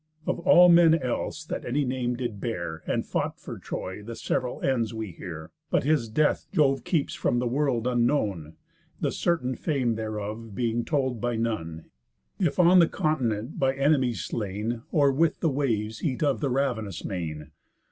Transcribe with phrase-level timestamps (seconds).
[0.25, 4.59] Of all men else, that any name did bear, And fought for Troy, the sev'ral
[4.63, 8.55] ends we hear; But his death Jove keeps from the world unknown,
[8.99, 11.91] The certain fame thereof being told by none;
[12.39, 17.05] If on the continent by enemies slain, Or with the waves eat of the ravenous
[17.05, 17.51] main.